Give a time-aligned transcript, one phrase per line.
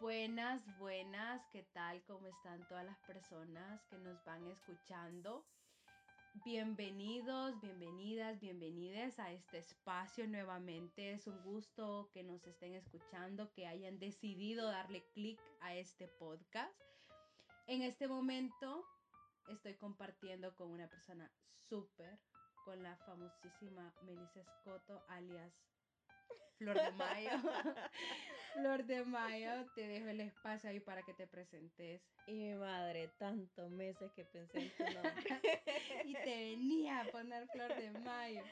[0.00, 2.02] Buenas, buenas, ¿qué tal?
[2.04, 5.44] ¿Cómo están todas las personas que nos van escuchando?
[6.44, 11.12] Bienvenidos, bienvenidas, bienvenidas a este espacio nuevamente.
[11.12, 16.74] Es un gusto que nos estén escuchando, que hayan decidido darle clic a este podcast.
[17.66, 18.84] En este momento
[19.48, 21.30] estoy compartiendo con una persona
[21.68, 22.18] súper,
[22.64, 25.52] con la famosísima Melissa Scotto, alias
[26.58, 27.30] Flor de Mayo.
[28.54, 32.00] Flor de Mayo, te dejo el espacio ahí para que te presentes.
[32.26, 35.40] Y mi madre, tantos meses que pensé en tu nombre.
[36.04, 38.42] y te venía a poner Flor de Mayo.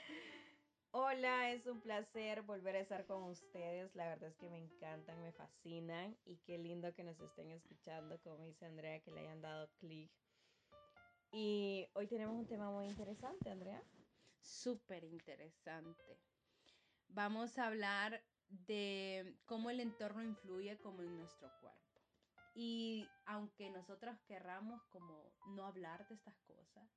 [0.90, 3.94] Hola, es un placer volver a estar con ustedes.
[3.94, 8.20] La verdad es que me encantan, me fascinan y qué lindo que nos estén escuchando,
[8.20, 10.10] como dice Andrea, que le hayan dado clic.
[11.30, 13.82] Y hoy tenemos un tema muy interesante, Andrea.
[14.40, 16.18] Súper interesante
[17.14, 21.78] vamos a hablar de cómo el entorno influye como en nuestro cuerpo.
[22.54, 26.88] Y aunque nosotros querramos como no hablar de estas cosas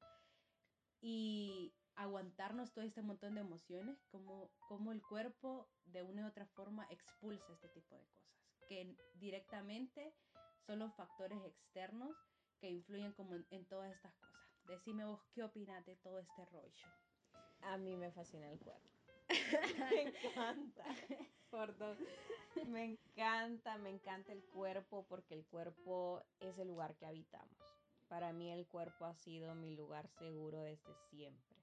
[1.02, 6.46] y aguantarnos todo este montón de emociones, como, como el cuerpo de una u otra
[6.48, 10.14] forma expulsa este tipo de cosas, que directamente
[10.66, 12.18] son los factores externos
[12.60, 14.42] que influyen como en, en todas estas cosas.
[14.68, 16.88] Decime vos qué opinas de todo este rollo.
[17.62, 19.05] A mí me fascina el cuerpo.
[19.92, 20.84] me encanta.
[21.50, 21.98] Por dos.
[22.68, 27.58] Me encanta, me encanta el cuerpo porque el cuerpo es el lugar que habitamos.
[28.08, 31.58] Para mí el cuerpo ha sido mi lugar seguro desde siempre,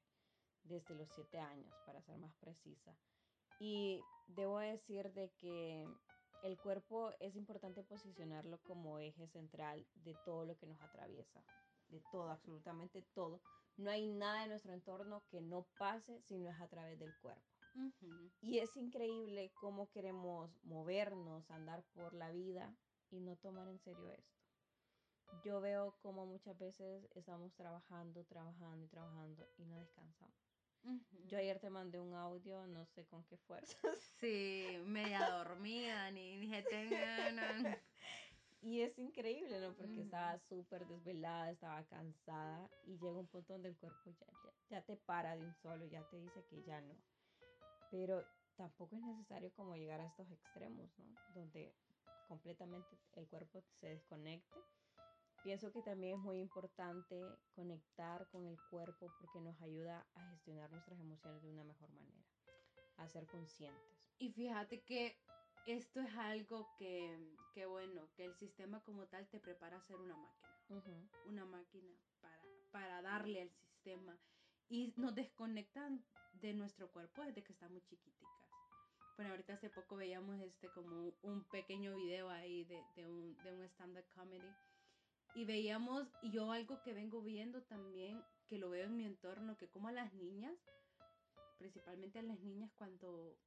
[0.64, 2.96] desde los siete años, para ser más precisa.
[3.58, 5.86] Y debo decir de que
[6.42, 11.42] el cuerpo es importante posicionarlo como eje central de todo lo que nos atraviesa,
[11.92, 13.40] de todo, absolutamente todo.
[13.76, 17.14] No hay nada en nuestro entorno que no pase si no es a través del
[17.20, 17.42] cuerpo.
[18.42, 22.74] Y es increíble cómo queremos movernos, andar por la vida
[23.10, 24.42] y no tomar en serio esto.
[25.44, 30.36] Yo veo como muchas veces estamos trabajando, trabajando y trabajando y no descansamos.
[31.26, 33.78] Yo ayer te mandé un audio, no sé con qué fuerzas.
[34.20, 37.36] Sí, media dormida, ni dije, tengan.
[38.72, 39.74] Y es increíble, ¿no?
[39.74, 44.52] Porque estaba súper desvelada, estaba cansada y llega un punto donde el cuerpo ya, ya,
[44.70, 46.94] ya, te para de un solo, ya te dice que ya no
[47.92, 48.24] pero
[48.56, 51.04] tampoco es necesario como llegar a estos extremos, ¿no?
[51.34, 51.74] Donde
[52.26, 54.64] completamente el cuerpo se desconecte.
[55.44, 57.22] Pienso que también es muy importante
[57.54, 62.24] conectar con el cuerpo porque nos ayuda a gestionar nuestras emociones de una mejor manera,
[62.96, 63.82] a ser conscientes.
[64.18, 65.18] Y fíjate que
[65.66, 69.96] esto es algo que, que bueno, que el sistema como tal te prepara a ser
[69.96, 74.18] una máquina, una máquina para, para darle al sistema.
[74.68, 76.04] Y nos desconectan
[76.40, 78.22] de nuestro cuerpo desde que estamos chiquiticas.
[79.16, 83.52] Bueno, ahorita hace poco veíamos este como un pequeño video ahí de, de un, de
[83.52, 84.48] un stand-up comedy.
[85.34, 89.56] Y veíamos, y yo algo que vengo viendo también, que lo veo en mi entorno,
[89.56, 90.54] que como a las niñas,
[91.58, 93.38] principalmente a las niñas cuando,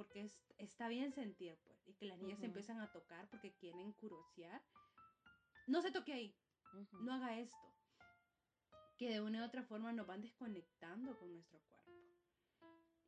[0.00, 3.52] porque es, está bien sentir, pues, y que las niñas se empiezan a tocar porque
[3.52, 4.62] quieren curiosear,
[5.66, 6.34] no se toque ahí,
[7.02, 7.70] no haga esto
[8.96, 11.92] que de una u otra forma nos van desconectando con nuestro cuerpo.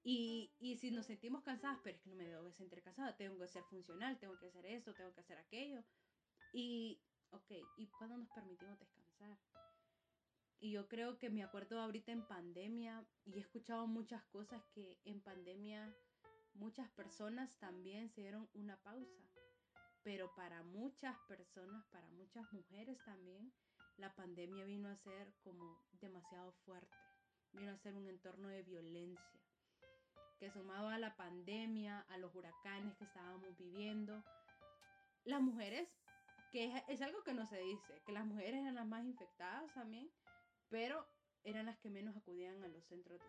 [0.02, 3.38] Y, y, si nos sentimos cansadas, pero es que no me debo sentir cansada, tengo
[3.38, 5.82] que ser funcional, tengo que hacer esto, tengo que hacer aquello.
[6.52, 7.00] Y,
[7.30, 9.38] ok, ¿y cuándo nos permitimos descansar?
[10.60, 15.00] Y yo creo que me acuerdo ahorita en pandemia, y he escuchado muchas cosas que
[15.04, 15.94] en pandemia
[16.54, 19.22] muchas personas también se dieron una pausa.
[20.02, 23.52] Pero para muchas personas, para muchas mujeres también,
[23.96, 26.96] la pandemia vino a ser como demasiado fuerte,
[27.52, 29.40] vino a ser un entorno de violencia,
[30.38, 34.24] que sumado a la pandemia, a los huracanes que estábamos viviendo,
[35.24, 35.88] las mujeres,
[36.50, 40.10] que es, algo que no se dice, que las mujeres eran las más infectadas también,
[40.68, 41.06] pero
[41.44, 43.20] eran las que menos acudían a los centros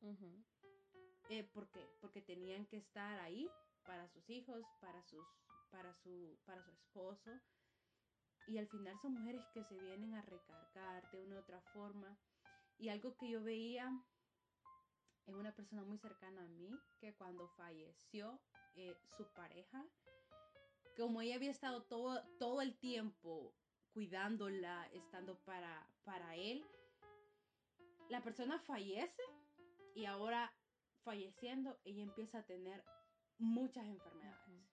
[0.00, 0.44] de salud.
[1.30, 1.86] Eh, ¿Por qué?
[2.00, 3.50] Porque tenían que estar ahí
[3.86, 5.26] para sus hijos, para, sus,
[5.70, 7.30] para, su, para su esposo,
[8.46, 12.18] y al final son mujeres que se vienen a recargar de una u otra forma.
[12.78, 13.90] Y algo que yo veía
[15.26, 18.40] en una persona muy cercana a mí, que cuando falleció
[18.74, 19.84] eh, su pareja,
[20.96, 23.54] como ella había estado todo, todo el tiempo
[23.92, 26.64] cuidándola, estando para, para él,
[28.08, 29.22] la persona fallece
[29.94, 30.50] y ahora
[31.08, 32.84] falleciendo, ella empieza a tener
[33.38, 34.68] muchas enfermedades.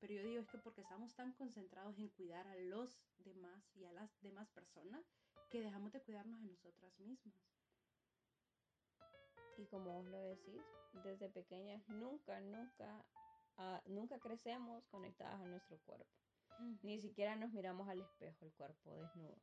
[0.00, 3.86] Pero yo digo es que porque estamos tan concentrados en cuidar a los demás y
[3.86, 5.02] a las demás personas
[5.48, 7.34] que dejamos de cuidarnos a nosotras mismas.
[9.56, 10.62] Y como vos lo decís,
[11.04, 13.06] desde pequeñas nunca, nunca,
[13.56, 16.12] uh, nunca crecemos conectadas a nuestro cuerpo.
[16.82, 19.38] Ni siquiera nos miramos al espejo, el cuerpo desnudo.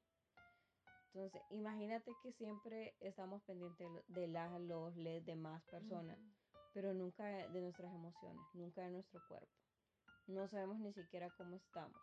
[1.14, 6.18] Entonces, imagínate que siempre estamos pendientes de las, los LED de más personas,
[6.74, 9.52] pero nunca de nuestras emociones, nunca de nuestro cuerpo.
[10.28, 11.98] No sabemos ni siquiera cómo estamos.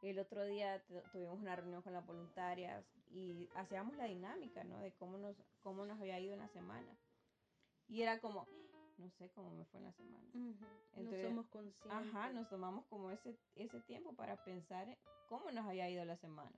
[0.00, 0.82] El otro día
[1.12, 4.78] tuvimos una reunión con las voluntarias y hacíamos la dinámica, ¿no?
[4.80, 6.96] De cómo nos, cómo nos había ido en la semana.
[7.88, 8.46] Y era como,
[8.98, 10.30] no sé cómo me fue en la semana.
[10.96, 11.90] Entonces, no somos conscientes.
[11.90, 14.96] Ajá, nos tomamos como ese, ese tiempo para pensar
[15.28, 16.52] cómo nos había ido la semana.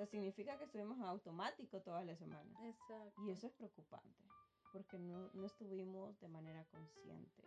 [0.00, 2.56] Sea, significa que estuvimos en automático todas las semanas.
[2.64, 3.22] Exacto.
[3.22, 4.24] Y eso es preocupante,
[4.72, 7.44] porque no, no estuvimos de manera consciente.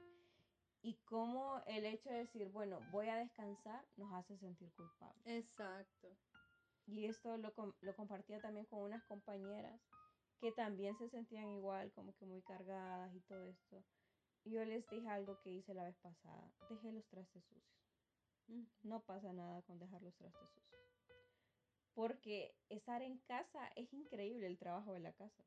[0.83, 5.25] Y cómo el hecho de decir, bueno, voy a descansar, nos hace sentir culpables.
[5.25, 6.15] Exacto.
[6.85, 7.51] Y esto lo,
[7.81, 9.81] lo compartía también con unas compañeras
[10.39, 13.83] que también se sentían igual, como que muy cargadas y todo esto.
[14.43, 18.73] Y yo les dije algo que hice la vez pasada, dejé los trastes sucios.
[18.83, 20.82] No pasa nada con dejar los trastes sucios.
[21.93, 25.43] Porque estar en casa es increíble el trabajo de la casa.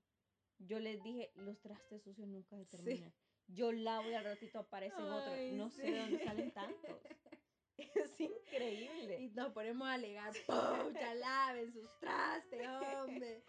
[0.59, 3.13] Yo les dije, los trastes sucios nunca se terminan.
[3.49, 5.37] Yo lavo y al ratito aparecen otros.
[5.53, 6.91] No sé de dónde salen tantos.
[7.77, 9.21] Es increíble.
[9.21, 10.33] Y nos ponemos a alegar,
[10.95, 13.45] ya laven sus trastes, hombre!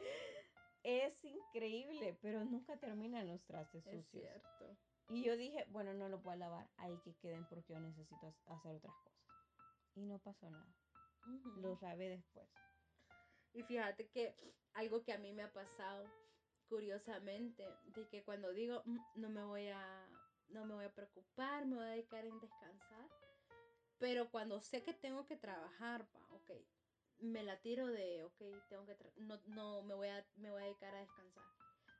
[0.83, 4.03] Es increíble, pero nunca terminan los trastes sucios.
[4.03, 4.77] Es cierto.
[5.09, 8.75] Y yo dije, bueno, no lo puedo lavar, ahí que queden porque yo necesito hacer
[8.75, 9.23] otras cosas.
[9.95, 10.75] Y no pasó nada.
[11.57, 12.47] Los lavé después.
[13.57, 14.35] Y fíjate que
[14.75, 16.05] algo que a mí me ha pasado,
[16.69, 20.07] curiosamente, de que cuando digo, mm, no me voy a,
[20.49, 23.09] no me voy a preocupar, me voy a dedicar en descansar,
[23.97, 26.51] pero cuando sé que tengo que trabajar, pa, ok,
[27.17, 28.37] me la tiro de, ok,
[28.69, 31.43] tengo que, no, no, me voy, a, me voy a dedicar a descansar.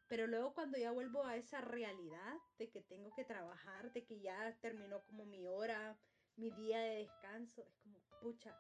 [0.08, 4.20] Pero luego cuando ya vuelvo a esa realidad de que tengo que trabajar, de que
[4.20, 5.98] ya terminó como mi hora,
[6.36, 8.56] mi día de descanso, es como, pucha,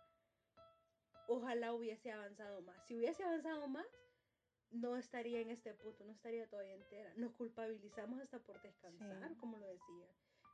[1.27, 2.85] ojalá hubiese avanzado más.
[2.88, 3.88] Si hubiese avanzado más,
[4.71, 7.13] no estaría en este punto, no estaría todavía entera.
[7.15, 10.07] Nos culpabilizamos hasta por descansar, como lo decía.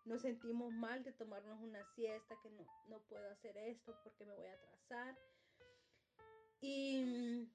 [0.06, 4.36] Nos sentimos mal de tomarnos una siesta, que no, no puedo hacer esto porque me
[4.36, 5.18] voy a atrasar.
[6.60, 7.50] Y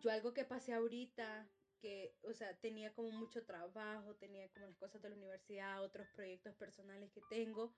[0.00, 1.48] yo algo que pasé ahorita,
[1.80, 6.06] que, o sea, tenía como mucho trabajo, tenía como las cosas de la universidad, otros
[6.14, 7.74] proyectos personales que tengo,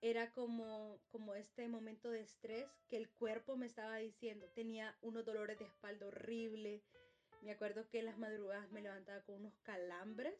[0.00, 4.48] era como, como este momento de estrés que el cuerpo me estaba diciendo.
[4.54, 6.82] Tenía unos dolores de espalda horrible.
[7.42, 10.34] Me acuerdo que en las madrugadas me levantaba con unos calambres,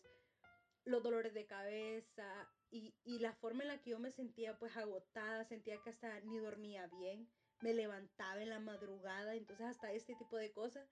[0.85, 4.77] los dolores de cabeza y, y la forma en la que yo me sentía pues
[4.77, 7.29] agotada, sentía que hasta ni dormía bien.
[7.61, 10.89] Me levantaba en la madrugada, entonces hasta este tipo de cosas.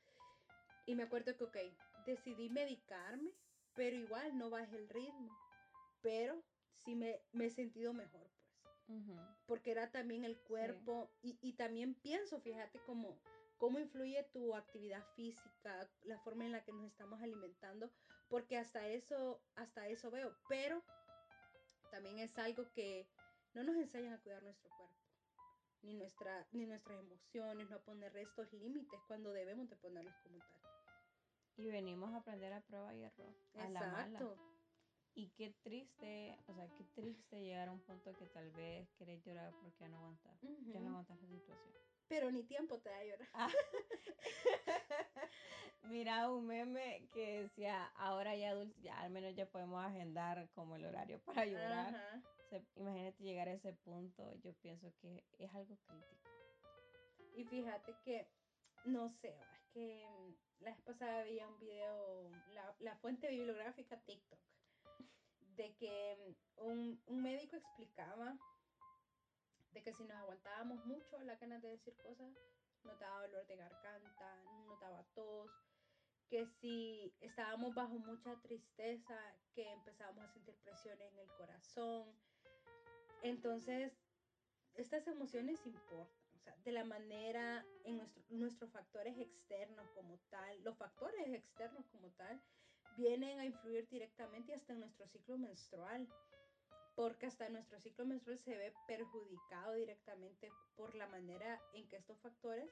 [0.87, 1.57] Y me acuerdo que, ok,
[2.05, 3.31] decidí medicarme,
[3.75, 5.37] pero igual no bajé el ritmo.
[6.03, 6.43] Pero
[6.85, 8.36] sí me, me he sentido mejor
[9.47, 13.19] porque era también el cuerpo y, también pienso, fíjate cómo,
[13.59, 17.91] cómo influye tu actividad física, la forma en la que nos estamos alimentando,
[18.29, 20.83] porque hasta eso, hasta eso veo, pero
[21.91, 23.09] también es algo que
[23.55, 24.95] no nos enseñan a cuidar nuestro cuerpo,
[25.83, 30.39] ni, nuestra, ni nuestras emociones, no a poner estos límites cuando debemos de ponerlos como
[30.39, 30.63] tal.
[31.57, 33.35] Y venimos a aprender a prueba y error.
[33.55, 33.69] A.
[33.71, 33.81] La
[35.17, 39.25] y qué triste, o sea, qué triste llegar a un punto que tal vez querés
[39.25, 41.75] llorar porque ya no aguantas, ya no aguantas la situación.
[42.07, 43.29] Pero ni tiempo te da a llorar.
[43.33, 43.49] Ah.
[45.85, 50.77] Mira, un meme que decía, ahora ya adultos, ya al menos ya podemos agendar como
[50.77, 52.23] el horario para llorar.
[52.77, 56.31] imagínate llegar a ese punto, yo pienso que es algo crítico.
[57.37, 58.29] Y fíjate que,
[58.85, 63.99] no sé, es que mm, la vez pasada veía un video, la, la fuente bibliográfica
[64.01, 64.39] TikTok
[65.57, 68.37] de que un, médico explicaba
[69.73, 72.33] de que si nos aguantábamos mucho la ganas de decir cosas,
[72.85, 75.51] notaba dolor de garganta, notaba tos,
[76.29, 79.19] que si estábamos bajo mucha tristeza,
[79.55, 82.15] que empezábamos a sentir presiones en el corazón.
[83.23, 83.93] Entonces,
[84.75, 90.63] estas emociones importan, o sea, de la manera en nuestro, nuestros factores externos como tal,
[90.63, 92.43] los factores externos como tal,
[92.97, 96.09] vienen a influir directamente hasta en nuestro ciclo menstrual,
[96.95, 102.19] porque hasta nuestro ciclo menstrual se ve perjudicado directamente por la manera en que estos
[102.21, 102.71] factores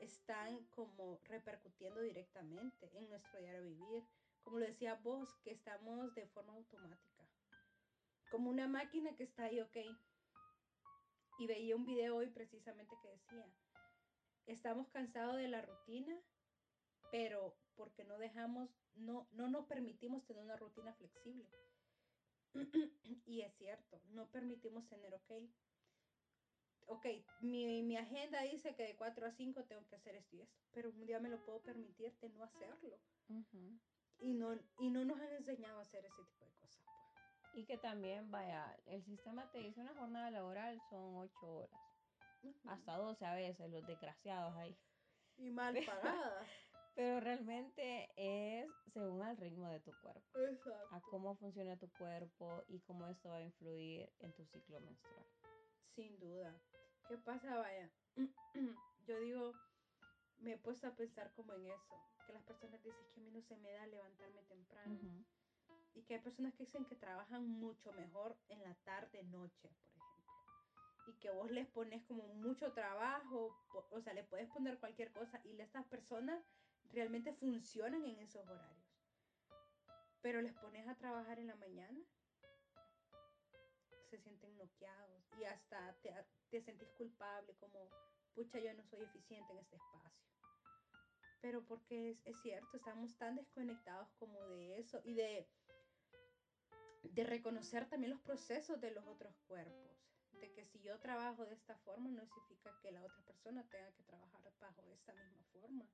[0.00, 4.04] están como repercutiendo directamente en nuestro diario vivir.
[4.42, 7.28] Como lo decía vos, que estamos de forma automática.
[8.30, 9.76] Como una máquina que está ahí, ok.
[11.38, 13.46] Y veía un video hoy precisamente que decía,
[14.46, 16.20] estamos cansados de la rutina,
[17.10, 21.48] pero porque no dejamos, no, no nos permitimos tener una rutina flexible.
[23.26, 25.32] y es cierto, no permitimos tener, ok,
[26.86, 27.06] ok,
[27.40, 30.60] mi, mi, agenda dice que de 4 a 5 tengo que hacer esto y esto,
[30.72, 32.98] pero un día me lo puedo permitir de no hacerlo.
[34.18, 36.82] y, no, y no nos han enseñado a hacer ese tipo de cosas.
[36.84, 37.54] Pues.
[37.54, 41.80] Y que también, vaya, el sistema te dice una jornada laboral son 8 horas.
[42.66, 44.76] Hasta 12 a veces, los desgraciados ahí.
[45.36, 46.48] Y mal pagadas.
[46.94, 50.38] Pero realmente es según el ritmo de tu cuerpo.
[50.38, 50.94] Exacto.
[50.94, 55.26] A cómo funciona tu cuerpo y cómo esto va a influir en tu ciclo menstrual.
[55.94, 56.54] Sin duda.
[57.08, 57.90] ¿Qué pasa, vaya?
[59.06, 59.52] Yo digo,
[60.38, 61.94] me he puesto a pensar como en eso.
[62.26, 65.24] Que las personas dicen que a mí no se me da levantarme temprano.
[65.94, 69.96] Y que hay personas que dicen que trabajan mucho mejor en la tarde, noche, por
[69.96, 70.32] ejemplo.
[71.08, 73.56] Y que vos les pones como mucho trabajo,
[73.90, 76.42] o sea, le puedes poner cualquier cosa y estas personas
[76.92, 78.82] realmente funcionan en esos horarios.
[80.20, 81.98] Pero les pones a trabajar en la mañana,
[84.08, 86.12] se sienten noqueados y hasta te,
[86.50, 87.88] te sentís culpable como,
[88.34, 90.22] pucha, yo no soy eficiente en este espacio.
[91.40, 95.48] Pero porque es, es cierto, estamos tan desconectados como de eso y de,
[97.02, 99.98] de reconocer también los procesos de los otros cuerpos.
[100.32, 103.92] De que si yo trabajo de esta forma no significa que la otra persona tenga
[103.92, 105.86] que trabajar bajo esta misma forma.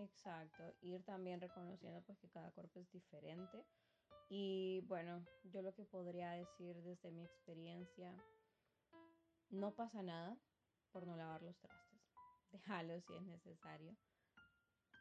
[0.00, 3.66] Exacto, ir también reconociendo pues que cada cuerpo es diferente.
[4.30, 8.14] Y bueno, yo lo que podría decir desde mi experiencia,
[9.50, 10.38] no pasa nada
[10.92, 12.00] por no lavar los trastes.
[12.50, 13.94] Déjalo si es necesario.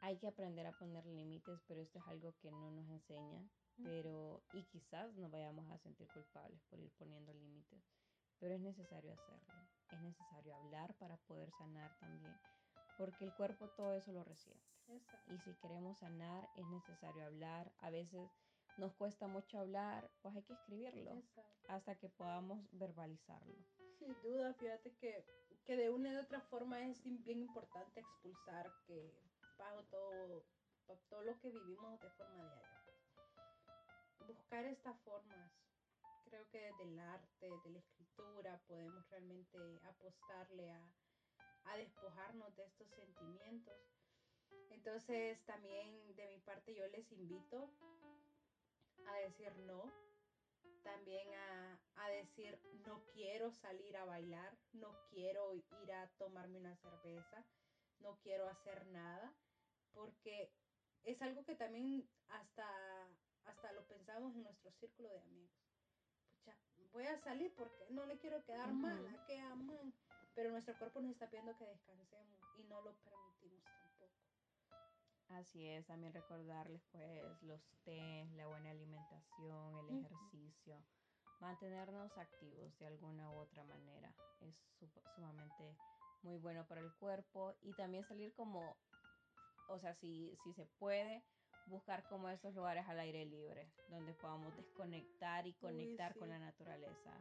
[0.01, 3.47] Hay que aprender a poner límites, pero esto es algo que no nos enseña.
[3.81, 7.79] Pero, y quizás nos vayamos a sentir culpables por ir poniendo límites,
[8.37, 9.53] pero es necesario hacerlo.
[9.93, 12.35] Es necesario hablar para poder sanar también
[12.99, 14.78] porque el cuerpo todo eso lo resiente.
[15.27, 17.71] Y si queremos sanar es necesario hablar.
[17.79, 18.29] A veces
[18.77, 21.21] nos cuesta mucho hablar, pues hay que escribirlo
[21.67, 23.55] hasta que podamos verbalizarlo.
[23.99, 25.25] Sin duda, fíjate que,
[25.65, 29.13] que de una u otra forma es bien importante expulsar que
[29.57, 30.45] bajo todo,
[31.09, 32.79] todo lo que vivimos de forma diaria.
[34.25, 35.51] Buscar estas formas.
[36.23, 40.89] Creo que desde el arte, desde la escritura, podemos realmente apostarle a,
[41.65, 43.98] a despojarnos de estos sentimientos.
[44.69, 47.69] Entonces también de mi parte yo les invito
[49.07, 49.91] a decir no,
[50.83, 51.27] también
[51.95, 57.45] a, decir no quiero salir a bailar, no quiero ir a tomarme una cerveza,
[57.99, 59.33] no quiero hacer nada,
[59.93, 60.51] porque
[61.03, 62.67] es algo que también hasta,
[63.45, 65.51] hasta lo pensamos en nuestro círculo de amigos.
[66.31, 66.57] Pucha,
[66.91, 69.93] voy a salir porque no le quiero quedar mal, a que aman
[70.39, 73.78] pero nuestro cuerpo nos está pidiendo que descansemos y no lo permitimos.
[75.29, 80.83] Así es, también recordarles pues los té, la buena alimentación, el ejercicio,
[81.39, 84.55] mantenernos activos de alguna u otra manera es
[85.15, 85.77] sumamente
[86.23, 88.75] muy bueno para el cuerpo y también salir como,
[89.69, 91.23] o sea, si, si se puede,
[91.67, 97.13] buscar como esos lugares al aire libre donde podamos desconectar y conectar con la naturaleza.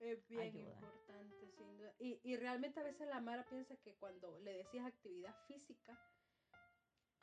[0.00, 1.94] Es bien importante, sin duda.
[1.98, 5.98] Y, y realmente a veces la Mara piensa que cuando le decías actividad física,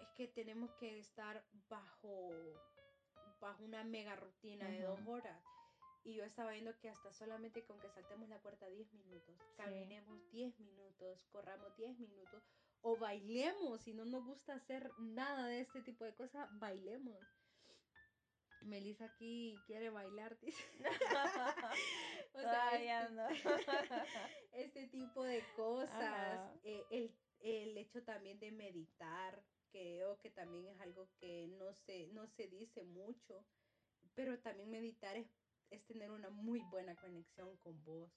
[0.01, 2.31] es que tenemos que estar bajo,
[3.39, 5.43] bajo una mega rutina de dos horas.
[6.03, 10.19] Y yo estaba viendo que hasta solamente con que saltemos la puerta 10 minutos, caminemos
[10.31, 12.43] 10 minutos, corramos 10 minutos
[12.81, 13.81] o bailemos.
[13.81, 17.23] Si no nos gusta hacer nada de este tipo de cosas, bailemos.
[18.61, 20.63] Melissa aquí quiere bailar, dice.
[22.33, 23.41] o sea, este,
[24.53, 26.51] este, tipo de cosas.
[26.63, 32.07] Eh, el, el, hecho también de meditar, creo que también es algo que no se,
[32.07, 33.43] no se dice mucho,
[34.15, 35.27] pero también meditar es,
[35.69, 38.11] es tener una muy buena conexión con vos.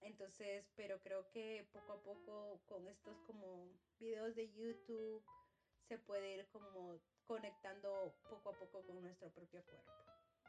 [0.00, 3.68] Entonces, pero creo que poco a poco con estos como
[3.98, 5.24] videos de YouTube
[5.88, 9.92] se puede ir como conectando poco a poco con nuestro propio cuerpo.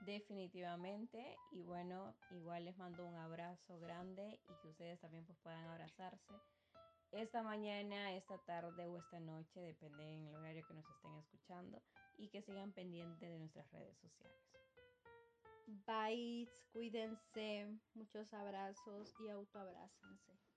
[0.02, 5.66] Definitivamente y bueno, igual les mando un abrazo grande y que ustedes también pues puedan
[5.66, 6.34] abrazarse
[7.14, 11.82] esta mañana, esta tarde o esta noche, depende en el horario que nos estén escuchando
[12.18, 14.44] y que sigan pendientes de nuestras redes sociales.
[15.86, 20.53] Bye, cuídense, muchos abrazos y autoabrácense.